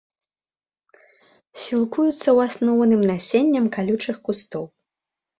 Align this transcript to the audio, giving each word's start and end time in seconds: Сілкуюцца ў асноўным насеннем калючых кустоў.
Сілкуюцца 1.63 2.13
ў 2.13 2.47
асноўным 2.51 3.01
насеннем 3.11 3.65
калючых 3.75 4.17
кустоў. 4.29 4.63